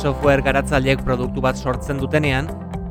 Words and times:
software 0.00 0.40
garatzaileek 0.40 1.02
produktu 1.04 1.42
bat 1.44 1.58
sortzen 1.60 1.98
dutenean, 2.00 2.46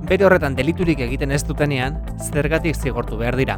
bere 0.06 0.28
horretan 0.28 0.54
deliturik 0.58 1.00
egiten 1.02 1.32
ez 1.34 1.42
dutenean, 1.48 1.98
zergatik 2.22 2.78
zigortu 2.78 3.18
behar 3.18 3.38
dira. 3.40 3.58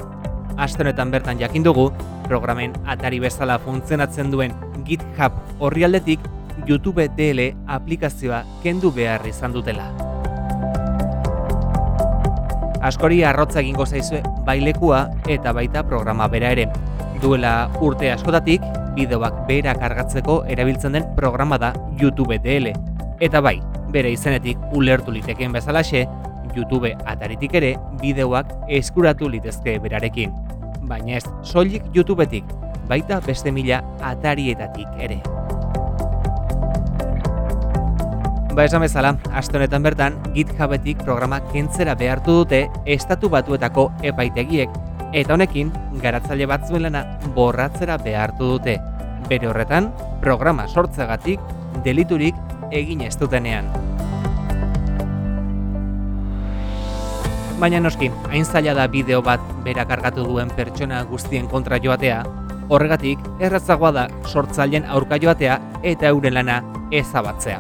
Aste 0.57 0.83
bertan 0.83 1.39
jakin 1.39 1.63
dugu, 1.63 1.91
programen 2.27 2.71
atari 2.85 3.19
bezala 3.19 3.59
funtzionatzen 3.59 4.31
duen 4.31 4.53
GitHub 4.85 5.33
orrialdetik 5.59 6.19
YouTube 6.65 7.07
DL 7.17 7.53
aplikazioa 7.67 8.43
kendu 8.63 8.91
behar 8.91 9.25
izan 9.27 9.51
dutela. 9.51 9.91
Askori 12.81 13.23
arrotza 13.23 13.59
egingo 13.59 13.85
zaizue 13.85 14.23
bailekua 14.45 15.09
eta 15.27 15.51
baita 15.51 15.83
programa 15.83 16.27
bera 16.27 16.51
ere. 16.51 16.69
Duela 17.21 17.69
urte 17.81 18.11
askotatik, 18.11 18.61
bideoak 18.95 19.45
bera 19.47 19.75
kargatzeko 19.75 20.45
erabiltzen 20.47 20.93
den 20.93 21.05
programa 21.15 21.57
da 21.57 21.73
YouTube 21.99 22.39
DL. 22.39 22.90
Eta 23.21 23.37
bai, 23.37 23.59
bere 23.93 24.09
izenetik 24.09 24.57
ulertu 24.73 25.11
litekeen 25.13 25.53
bezalaxe, 25.53 26.07
YouTube 26.55 26.89
ataritik 27.05 27.53
ere 27.59 27.75
bideoak 28.01 28.49
eskuratu 28.79 29.29
litezke 29.29 29.75
berarekin. 29.83 30.33
Baina 30.89 31.19
ez 31.19 31.27
soilik 31.45 31.85
YouTubetik, 31.93 32.49
baita 32.89 33.19
beste 33.21 33.53
mila 33.53 33.83
atarietatik 34.01 34.97
ere. 34.97 35.19
Ba 38.57 38.65
esan 38.65 38.81
bezala, 38.83 39.13
aste 39.37 39.55
honetan 39.55 39.85
bertan, 39.85 40.17
GitHubetik 40.33 41.05
programa 41.05 41.39
kentzera 41.53 41.93
behartu 41.95 42.41
dute 42.41 42.65
estatu 42.89 43.29
batuetako 43.29 43.91
epaitegiek, 44.01 44.73
eta 45.13 45.37
honekin, 45.37 45.69
garatzaile 46.01 46.49
batzuen 46.49 46.89
lana 46.89 47.05
borratzera 47.37 48.01
behartu 48.01 48.57
dute. 48.57 48.79
Bere 49.29 49.47
horretan, 49.47 49.93
programa 50.25 50.65
sortzegatik 50.67 51.39
deliturik 51.85 52.35
egin 52.71 53.01
ez 53.01 53.15
dutenean. 53.19 53.67
Baina 57.61 57.79
noski, 57.79 58.09
hain 58.31 58.45
zaila 58.45 58.73
da 58.73 58.87
bideo 58.89 59.21
bat 59.21 59.41
bera 59.65 59.85
kargatu 59.85 60.23
duen 60.25 60.49
pertsona 60.57 61.03
guztien 61.05 61.45
kontra 61.47 61.77
joatea, 61.77 62.23
horregatik 62.71 63.21
errazagoa 63.43 63.91
da 63.93 64.07
sortzaileen 64.25 64.87
aurka 64.89 65.19
joatea 65.21 65.59
eta 65.83 66.09
euren 66.09 66.39
lana 66.39 66.61
ezabatzea. 66.91 67.59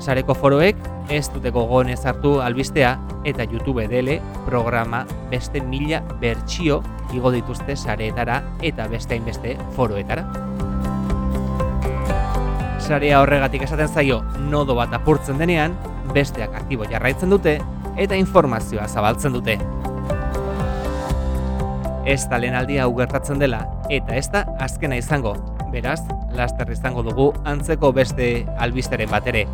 Sareko 0.00 0.34
foroek 0.34 0.80
ez 1.12 1.28
dute 1.30 1.52
gogonez 1.54 2.00
hartu 2.04 2.40
albistea 2.42 2.96
eta 3.24 3.46
YouTube 3.46 3.86
dele 3.88 4.18
programa 4.46 5.04
beste 5.30 5.60
mila 5.62 6.02
bertsio 6.20 6.82
igo 7.14 7.30
dituzte 7.30 7.76
sareetara 7.76 8.42
eta 8.62 8.88
beste 8.90 9.14
hainbeste 9.14 9.56
foroetara. 9.76 10.26
Sarea 12.86 13.18
horregatik 13.18 13.64
esaten 13.66 13.88
zaio 13.90 14.20
nodo 14.46 14.76
bat 14.78 14.92
apurtzen 14.94 15.40
denean, 15.42 15.72
besteak 16.14 16.52
aktibo 16.54 16.86
jarraitzen 16.86 17.32
dute 17.32 17.56
eta 17.98 18.14
informazioa 18.14 18.86
zabaltzen 18.86 19.34
dute. 19.34 19.56
Ez 22.06 22.20
da 22.30 22.38
lehen 22.38 22.54
aldia 22.54 22.84
hau 22.84 22.92
gertatzen 22.94 23.42
dela 23.42 23.64
eta 23.90 24.14
ez 24.14 24.28
da 24.30 24.44
azkena 24.62 25.00
izango. 25.02 25.34
Beraz, 25.72 25.98
laster 26.30 26.70
izango 26.70 27.02
dugu 27.02 27.32
antzeko 27.44 27.90
beste 27.92 28.28
albisteren 28.62 29.10
bat 29.10 29.26
ere. 29.26 29.48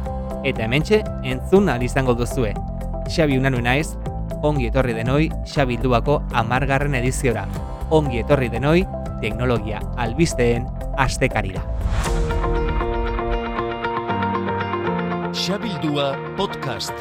Eta 0.44 0.66
hementxe 0.66 1.00
entzun 1.24 1.72
ahal 1.72 1.86
izango 1.88 2.12
duzue. 2.18 2.52
Xabi 3.08 3.40
unanu 3.40 3.62
naiz, 3.64 3.94
ongi 4.42 4.68
etorri 4.68 4.92
denoi 4.98 5.30
Xabi 5.48 5.80
Duako 5.80 6.20
amargarren 6.36 7.00
ediziora. 7.00 7.46
Ongi 7.88 8.20
etorri 8.26 8.52
denoi 8.52 8.82
teknologia 9.24 9.80
albisteen 9.96 10.68
astekarira. 11.00 11.64
Xabildua 15.42 16.14
podcast. 16.36 16.92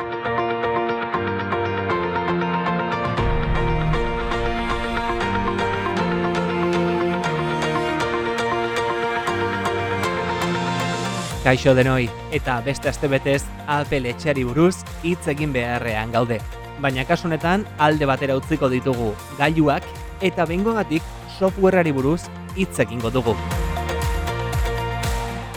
Kaixo 11.44 11.76
denoi, 11.76 12.10
eta 12.34 12.58
beste 12.66 12.90
astebetez 12.90 13.44
Apple 13.68 14.10
etxeari 14.10 14.42
buruz 14.50 14.82
hitz 15.04 15.28
egin 15.30 15.54
beharrean 15.54 16.10
gaude. 16.10 16.42
Baina 16.82 17.06
kasu 17.06 17.30
honetan 17.30 17.70
alde 17.78 18.10
batera 18.10 18.42
utziko 18.42 18.74
ditugu 18.74 19.14
gailuak 19.38 19.86
eta 20.20 20.50
bengogatik 20.50 21.06
softwareari 21.38 21.94
buruz 21.94 22.24
hitz 22.58 22.80
egingo 22.82 23.14
dugu. 23.14 23.38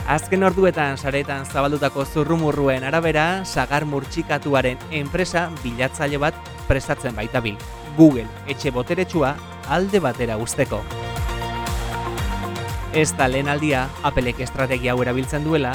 Azken 0.05 0.43
orduetan 0.45 0.99
saretan 1.01 1.47
zabaldutako 1.49 2.05
zurrumurruen 2.05 2.85
arabera, 2.85 3.41
sagar 3.49 3.87
murtxikatuaren 3.89 4.77
enpresa 4.93 5.47
bilatzaile 5.63 6.19
bat 6.21 6.37
prestatzen 6.69 7.17
baita 7.17 7.41
bil. 7.41 7.57
Google 7.97 8.27
etxe 8.47 8.69
boteretsua 8.75 9.33
alde 9.73 10.03
batera 10.05 10.37
usteko. 10.37 10.83
Ez 12.93 13.15
da 13.17 13.31
lehen 13.33 13.49
aldia, 13.49 13.87
Applek 14.05 14.45
estrategia 14.45 14.93
hau 14.93 15.01
erabiltzen 15.03 15.43
duela, 15.49 15.73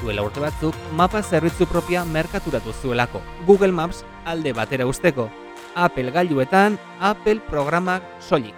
duela 0.00 0.24
urte 0.24 0.40
batzuk, 0.40 0.80
mapa 0.96 1.20
zerbitzu 1.22 1.68
propia 1.68 2.06
merkaturatu 2.08 2.72
zuelako. 2.80 3.20
Google 3.44 3.76
Maps 3.76 4.06
alde 4.24 4.56
batera 4.56 4.88
usteko. 4.88 5.28
Apple 5.76 6.16
gailuetan, 6.16 6.80
Apple 6.98 7.44
programak 7.52 8.08
soilik. 8.24 8.56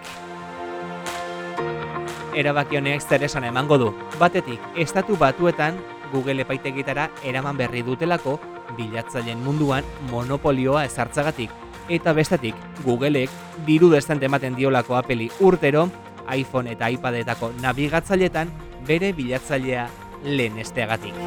Erabaki 2.35 2.77
honek 2.77 3.01
zer 3.01 3.23
esan 3.25 3.43
emango 3.47 3.77
du. 3.81 3.89
Batetik, 4.19 4.61
estatu 4.77 5.17
batuetan 5.17 5.79
Google 6.11 6.43
epaitegitara 6.43 7.09
eraman 7.25 7.57
berri 7.57 7.81
dutelako 7.85 8.37
bilatzaileen 8.77 9.41
munduan 9.43 9.83
monopolioa 10.11 10.85
ezartzagatik. 10.85 11.49
Eta 11.89 12.13
bestetik, 12.13 12.53
Googleek 12.85 13.33
diru 13.65 13.89
destante 13.89 14.29
ematen 14.29 14.53
diolako 14.55 14.95
Apple'i 14.99 15.31
urtero 15.39 15.87
iPhone 16.35 16.75
eta 16.75 16.91
iPadetako 16.93 17.51
nabigatzailetan 17.63 18.51
bere 18.85 19.09
bilatzailea 19.17 19.87
lehen 20.23 20.61
esteagatik. 20.61 21.17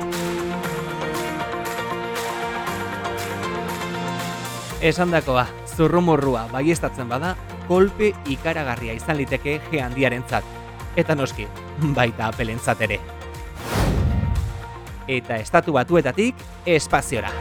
Esan 4.83 5.11
dakoa, 5.11 5.47
zurrumurrua 5.77 6.47
baiestatzen 6.51 7.11
bada, 7.11 7.37
kolpe 7.69 8.13
ikaragarria 8.27 8.95
izan 8.99 9.19
liteke 9.19 9.61
G 9.71 9.83
handiaren 9.83 10.23
zat. 10.29 10.62
Eta 10.97 11.15
noski, 11.17 11.47
baita 11.97 12.27
apelentzat 12.29 12.83
ere. 12.85 12.99
Eta 15.09 15.39
estatu 15.41 15.73
batuetatik, 15.73 16.37
espaziora. 16.67 17.33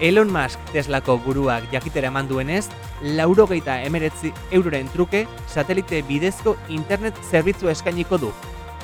Elon 0.00 0.32
Musk 0.32 0.58
Teslako 0.72 1.18
buruak 1.22 1.68
jakitera 1.72 2.08
eman 2.08 2.28
duenez, 2.28 2.66
laurogeita 3.02 3.78
emeretzi 3.84 4.32
euroren 4.50 4.88
truke 4.92 5.26
satelite 5.46 6.00
bidezko 6.08 6.56
internet 6.68 7.20
zerbitzu 7.30 7.68
eskainiko 7.72 8.18
du. 8.18 8.32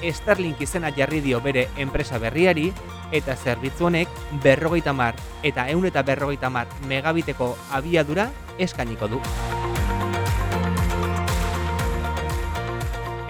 Starlink 0.00 0.60
izena 0.64 0.92
jarri 0.96 1.20
dio 1.24 1.40
bere 1.44 1.66
enpresa 1.76 2.18
berriari 2.18 2.70
eta 3.12 3.36
zerbitzu 3.36 3.88
honek 3.90 4.08
berrogeita 4.44 4.92
mar 4.92 5.16
eta 5.42 5.68
eun 5.72 5.88
eta 5.88 6.02
berrogeita 6.02 6.48
mar 6.50 6.68
megabiteko 6.88 7.56
abiadura 7.72 8.30
eskainiko 8.58 9.08
du. 9.08 9.20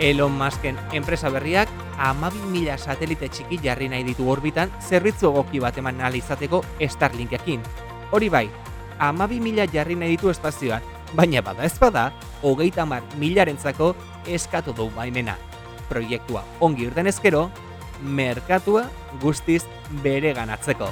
Elon 0.00 0.32
Musken 0.32 0.78
enpresa 0.96 1.28
berriak 1.28 1.68
amabi 2.00 2.40
mila 2.48 2.78
satelite 2.80 3.28
txiki 3.28 3.58
jarri 3.60 3.90
nahi 3.92 4.00
ditu 4.06 4.24
orbitan 4.32 4.72
zerbitzu 4.80 5.28
egoki 5.28 5.60
bat 5.60 5.76
eman 5.76 6.00
ahal 6.00 6.16
izateko 6.16 6.62
Starlinkekin. 6.80 7.60
Hori 8.10 8.30
bai, 8.32 8.48
amabi 8.98 9.40
mila 9.40 9.68
jarri 9.68 9.94
nahi 10.00 10.16
ditu 10.16 10.32
espazioan, 10.32 10.80
baina 11.12 11.42
bada 11.44 11.68
ez 11.68 11.76
bada, 11.78 12.12
hogeita 12.42 12.86
mar 12.86 13.04
milarentzako 13.20 13.94
eskatu 14.26 14.72
du 14.72 14.88
baimena. 14.96 15.36
Proiektua 15.92 16.44
ongi 16.60 16.88
urten 16.88 17.06
ezkero, 17.06 17.50
merkatua 18.00 18.88
guztiz 19.20 19.66
bere 20.02 20.32
ganatzeko. 20.32 20.88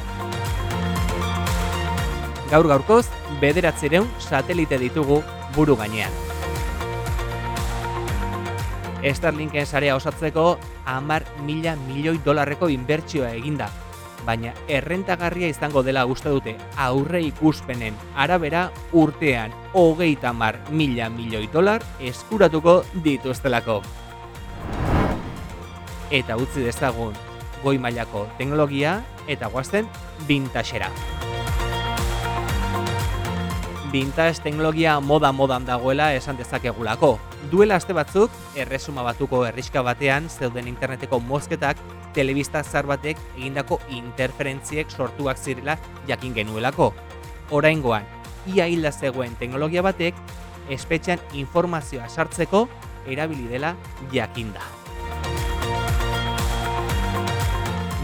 Gaur 2.53 2.69
gaurkoz, 2.69 3.07
bederatzireun 3.41 4.09
satelite 4.21 4.77
ditugu 4.77 5.23
buru 5.57 5.77
gainean. 5.77 6.28
Starlinken 8.99 9.67
sarea 9.67 9.97
osatzeko 9.97 10.59
amar 10.87 11.25
mila 11.47 11.77
milioi 11.87 12.19
dolarreko 12.25 12.69
inbertsioa 12.69 13.31
eginda, 13.39 13.69
baina 14.27 14.53
errentagarria 14.69 15.49
izango 15.49 15.85
dela 15.87 16.05
uste 16.07 16.33
dute 16.35 16.57
aurre 16.77 17.21
ikuspenen 17.29 17.95
arabera 18.17 18.69
urtean 18.93 19.55
hogeita 19.73 20.33
mar 20.33 20.59
mila 20.71 21.09
milioi 21.09 21.47
dolar 21.53 21.85
eskuratuko 22.01 22.83
dituztelako. 23.05 23.81
Eta 26.11 26.37
utzi 26.41 26.65
dezagun 26.65 27.15
goi 27.63 27.79
mailako 27.79 28.27
teknologia 28.39 28.99
eta 29.29 29.49
guazten 29.53 29.89
vintaxera. 30.27 30.91
Vintage 33.93 34.43
teknologia 34.45 34.99
moda 35.01 35.33
modan 35.33 35.65
dagoela 35.65 36.13
esan 36.13 36.37
dezakegulako, 36.37 37.17
Duela 37.49 37.79
aste 37.81 37.95
batzuk, 37.97 38.33
erresuma 38.61 39.01
batuko 39.07 39.39
herriska 39.49 39.81
batean 39.87 40.27
zeuden 40.29 40.67
interneteko 40.69 41.17
mozketak 41.25 41.81
telebista 42.13 42.61
zar 42.61 42.85
batek 42.91 43.21
egindako 43.39 43.79
interferentziek 43.89 44.91
sortuak 44.93 45.41
zirela 45.41 45.79
jakin 46.11 46.35
genuelako. 46.37 46.91
Oraingoan, 47.51 48.05
ia 48.53 48.67
hilda 48.69 48.93
zegoen 48.93 49.39
teknologia 49.41 49.85
batek 49.87 50.19
espetxean 50.69 51.23
informazioa 51.33 52.11
sartzeko 52.13 52.67
erabili 53.09 53.49
dela 53.49 53.73
jakinda. 54.13 54.78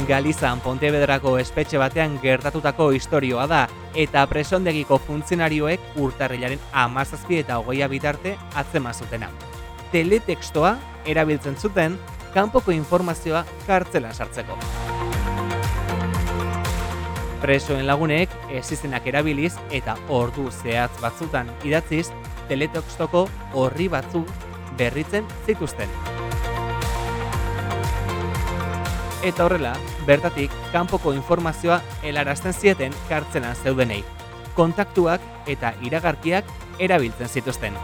Galizan 0.02 0.58
Pontevedrako 0.60 1.36
espetxe 1.38 1.78
batean 1.78 2.16
gertatutako 2.20 2.88
historioa 2.96 3.46
da 3.46 3.60
eta 3.94 4.24
presondegiko 4.26 4.98
funtzionarioek 4.98 5.94
urtarrilaren 6.02 6.58
amazazpi 6.82 7.38
eta 7.44 7.60
hogeia 7.62 7.86
bitarte 7.88 8.34
atzema 8.58 8.92
zutena. 8.92 9.30
Teletextoa 9.92 10.74
erabiltzen 11.06 11.54
zuten 11.56 11.94
kanpoko 12.34 12.74
informazioa 12.74 13.44
kartzela 13.68 14.10
sartzeko. 14.12 14.58
Presoen 17.44 17.86
lagunek 17.86 18.34
ez 18.50 18.66
izenak 18.74 19.06
erabiliz 19.06 19.52
eta 19.70 19.94
ordu 20.08 20.48
zehatz 20.50 20.98
batzutan 21.00 21.52
idatziz 21.62 22.08
teletextoko 22.48 23.28
horri 23.54 23.88
batzu 23.92 24.24
berritzen 24.76 25.30
zituzten. 25.46 26.13
Eta 29.24 29.46
horrela, 29.46 29.72
bertatik 30.04 30.52
kanpoko 30.68 31.14
informazioa 31.16 31.78
helarazten 32.04 32.52
zieten 32.52 32.92
kartzelan 33.08 33.56
zeudenei. 33.56 34.02
Kontaktuak 34.54 35.22
eta 35.48 35.70
iragarkiak 35.80 36.50
erabiltzen 36.78 37.32
zituzten. 37.32 37.78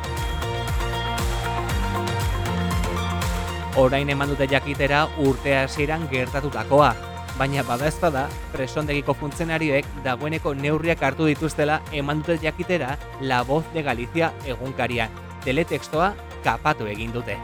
Orain 3.81 4.13
eman 4.13 4.29
dute 4.35 4.51
jakitera 4.51 5.07
urte 5.25 5.57
hasieran 5.63 6.05
gertatutakoa, 6.13 6.93
baina 7.39 7.65
bada 7.65 7.89
ez 7.89 7.97
da 8.01 8.29
presondegiko 8.53 9.15
funtzionarioek 9.15 9.87
dagoeneko 10.05 10.53
neurriak 10.55 11.03
hartu 11.03 11.25
dituztela 11.25 11.81
eman 11.91 12.21
dute 12.21 12.37
jakitera 12.43 12.99
La 13.23 13.43
Voz 13.43 13.65
de 13.73 13.83
Galicia 13.83 14.35
egunkarian. 14.45 15.09
Teletextoa 15.45 16.15
kapatu 16.45 16.85
egin 16.85 17.13
dute. 17.13 17.39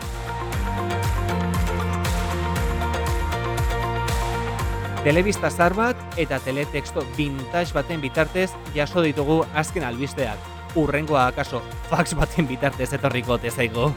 Telebista 5.07 5.53
zar 5.55 5.71
bat 5.79 6.19
eta 6.19 6.41
teletexto 6.43 7.05
vintage 7.15 7.71
baten 7.71 8.01
bitartez 8.03 8.49
jaso 8.75 9.05
ditugu 9.05 9.37
azken 9.55 9.85
albisteak. 9.87 10.49
Urrengoa 10.75 11.29
akaso 11.31 11.61
fax 11.87 12.17
baten 12.19 12.49
bitartez 12.51 12.89
etorriko 12.99 13.39
tezaigo. 13.39 13.93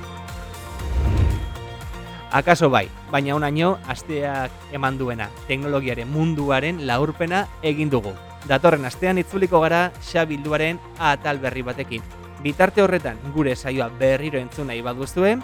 Akaso 2.29 2.69
bai, 2.69 2.85
baina 3.09 3.33
unaino 3.33 3.79
asteak 3.89 4.53
eman 4.69 5.01
duena 5.01 5.31
teknologiaren 5.47 6.13
munduaren 6.13 6.85
laurpena 6.85 7.47
egin 7.63 7.89
dugu. 7.89 8.13
Datorren 8.45 8.85
astean 8.85 9.17
itzuliko 9.17 9.65
gara 9.65 9.87
xabilduaren 10.11 10.77
atal 10.99 11.41
berri 11.41 11.65
batekin. 11.65 12.05
Bitarte 12.45 12.85
horretan 12.85 13.17
gure 13.33 13.55
saioa 13.55 13.89
berriro 13.89 14.37
entzun 14.37 14.69
nahi 14.69 14.85
baduzue, 14.85 15.39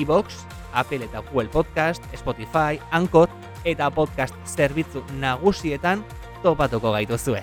iBox, 0.00 0.46
Apple 0.72 1.04
eta 1.04 1.20
Google 1.28 1.52
Podcast, 1.52 2.08
Spotify, 2.16 2.80
Anchor 2.90 3.28
eta 3.64 3.90
podcast 3.90 4.34
zerbitzu 4.46 5.02
nagusietan 5.20 6.04
topatuko 6.42 6.92
gaituzue. 6.92 7.42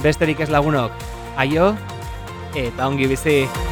Besterik 0.00 0.40
ez 0.40 0.48
lagunok, 0.48 0.94
aio 1.36 1.74
eta 2.56 2.88
ongi 2.88 3.10
bizi! 3.10 3.69